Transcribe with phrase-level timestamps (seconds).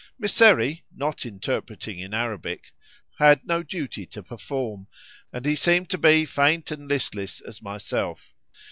[0.19, 2.73] Mysseri (not interpreting in Arabic)
[3.19, 4.87] had no duty to perform,
[5.31, 8.33] and he seemed to be faint and listless as myself.